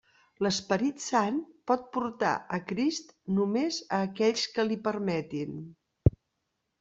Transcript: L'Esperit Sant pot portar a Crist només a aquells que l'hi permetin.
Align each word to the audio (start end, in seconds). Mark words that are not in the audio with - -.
L'Esperit 0.45 1.01
Sant 1.07 1.35
pot 1.71 1.83
portar 1.97 2.31
a 2.57 2.59
Crist 2.71 3.13
només 3.41 3.77
a 3.99 3.99
aquells 4.07 4.47
que 4.57 4.65
l'hi 4.71 4.79
permetin. 4.89 5.61